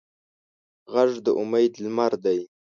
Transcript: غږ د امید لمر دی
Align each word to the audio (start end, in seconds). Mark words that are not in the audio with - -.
غږ 0.93 1.11
د 1.25 1.27
امید 1.41 1.73
لمر 1.83 2.13
دی 2.23 2.39